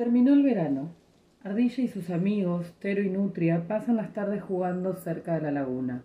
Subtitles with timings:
[0.00, 0.94] Terminó el verano.
[1.44, 6.04] Ardilla y sus amigos, Tero y Nutria, pasan las tardes jugando cerca de la laguna.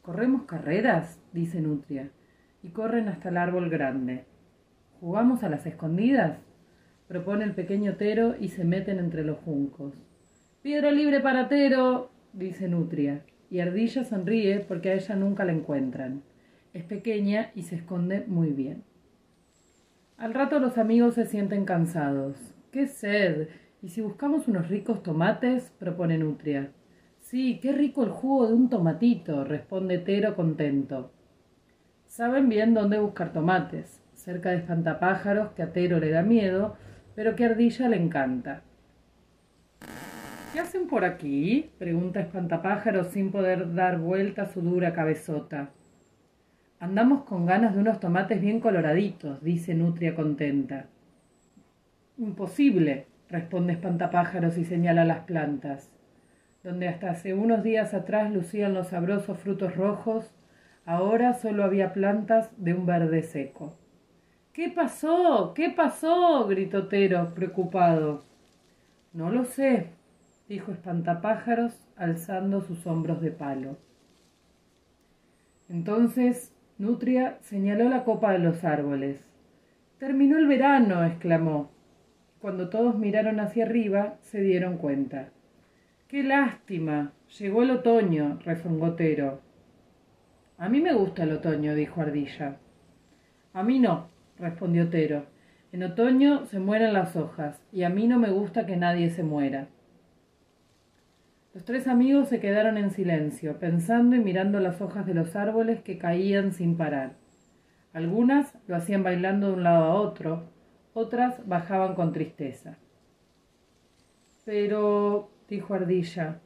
[0.00, 1.20] ¿Corremos carreras?
[1.32, 2.12] dice Nutria,
[2.62, 4.26] y corren hasta el árbol grande.
[5.00, 6.38] ¿Jugamos a las escondidas?
[7.08, 9.92] propone el pequeño Tero y se meten entre los juncos.
[10.62, 16.22] Piedra libre para Tero, dice Nutria, y Ardilla sonríe porque a ella nunca la encuentran.
[16.74, 18.84] Es pequeña y se esconde muy bien.
[20.16, 22.54] Al rato los amigos se sienten cansados.
[22.72, 23.48] ¡Qué sed!
[23.82, 25.70] ¿Y si buscamos unos ricos tomates?
[25.78, 26.70] propone Nutria.
[27.20, 31.12] Sí, qué rico el jugo de un tomatito, responde Tero contento.
[32.06, 36.74] Saben bien dónde buscar tomates, cerca de espantapájaros que a Tero le da miedo,
[37.14, 38.62] pero que Ardilla le encanta.
[40.54, 41.72] ¿Qué hacen por aquí?
[41.78, 45.72] pregunta espantapájaros sin poder dar vuelta su dura cabezota.
[46.80, 50.86] Andamos con ganas de unos tomates bien coloraditos, dice Nutria contenta.
[52.18, 55.90] Imposible, responde Espantapájaros y señala las plantas.
[56.62, 60.32] Donde hasta hace unos días atrás lucían los sabrosos frutos rojos,
[60.84, 63.76] ahora solo había plantas de un verde seco.
[64.52, 65.54] ¿Qué pasó?
[65.54, 66.46] ¿Qué pasó?
[66.46, 68.24] gritó Tero, preocupado.
[69.12, 69.86] No lo sé,
[70.48, 73.78] dijo Espantapájaros, alzando sus hombros de palo.
[75.68, 79.24] Entonces Nutria señaló la copa de los árboles.
[79.98, 81.70] Terminó el verano, exclamó.
[82.42, 85.28] Cuando todos miraron hacia arriba, se dieron cuenta.
[86.08, 87.12] ¡Qué lástima!
[87.38, 89.40] Llegó el otoño, rezongó Tero.
[90.58, 92.56] A mí me gusta el otoño, dijo Ardilla.
[93.52, 94.08] A mí no,
[94.40, 95.26] respondió Tero.
[95.70, 99.22] En otoño se mueren las hojas, y a mí no me gusta que nadie se
[99.22, 99.68] muera.
[101.54, 105.80] Los tres amigos se quedaron en silencio, pensando y mirando las hojas de los árboles
[105.82, 107.12] que caían sin parar.
[107.92, 110.50] Algunas lo hacían bailando de un lado a otro,
[110.94, 112.76] otras bajaban con tristeza.
[114.44, 116.40] Pero, dijo Ardilla,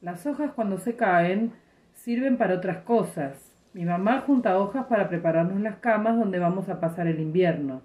[0.00, 1.52] las hojas cuando se caen
[1.94, 3.54] sirven para otras cosas.
[3.72, 7.82] Mi mamá junta hojas para prepararnos las camas donde vamos a pasar el invierno.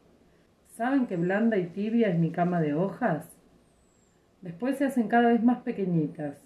[0.69, 3.29] ¿Saben qué blanda y tibia es mi cama de hojas?
[4.41, 6.37] Después se hacen cada vez más pequeñitas.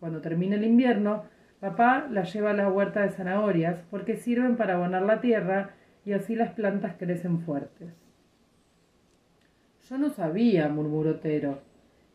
[0.00, 1.24] Cuando termina el invierno,
[1.60, 5.70] papá las lleva a la huerta de zanahorias porque sirven para abonar la tierra
[6.04, 8.03] y así las plantas crecen fuertes.
[9.88, 11.60] Yo no sabía, murmuró Tero,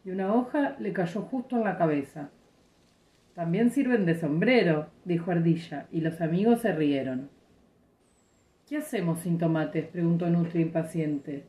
[0.03, 2.31] y una hoja le cayó justo en la cabeza.
[3.35, 7.29] También sirven de sombrero, dijo Ardilla, y los amigos se rieron.
[8.67, 9.85] ¿Qué hacemos sin tomates?
[9.87, 11.45] preguntó Nutria impaciente.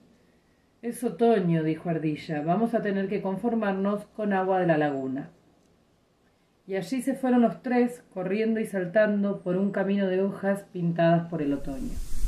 [0.83, 2.43] Es otoño, dijo Ardilla.
[2.43, 5.31] Vamos a tener que conformarnos con agua de la laguna.
[6.67, 11.29] Y allí se fueron los tres, corriendo y saltando por un camino de hojas pintadas
[11.29, 12.20] por el otoño.